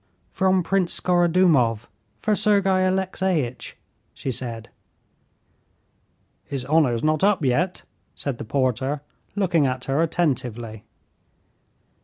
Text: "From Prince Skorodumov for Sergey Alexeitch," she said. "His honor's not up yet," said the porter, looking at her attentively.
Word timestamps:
"From 0.31 0.63
Prince 0.63 0.99
Skorodumov 0.99 1.87
for 2.17 2.35
Sergey 2.35 2.87
Alexeitch," 2.87 3.75
she 4.15 4.31
said. 4.31 4.71
"His 6.43 6.65
honor's 6.65 7.03
not 7.03 7.23
up 7.23 7.45
yet," 7.45 7.83
said 8.15 8.39
the 8.39 8.43
porter, 8.43 9.01
looking 9.35 9.67
at 9.67 9.85
her 9.85 10.01
attentively. 10.01 10.85